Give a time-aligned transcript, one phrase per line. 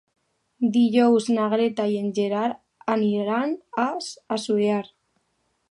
[0.77, 3.55] Dijous na Greta i en Gerard aniran
[3.87, 3.87] a
[4.39, 4.85] Assuévar.